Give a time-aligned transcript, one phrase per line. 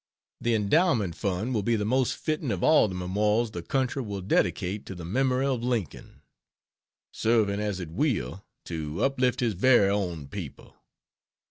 [0.39, 4.21] The Endowment Fund will be the most fitting of all the memorials the country will
[4.21, 6.23] dedicate to the memory of Lincoln,
[7.13, 10.75] serving, as it will, to uplift his very own people.